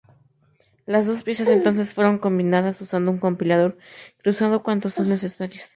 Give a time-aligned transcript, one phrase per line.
[0.87, 3.77] Las dos piezas entonces fueron combinadas, usando un compilador
[4.23, 5.69] cruzado cuando son necesarias.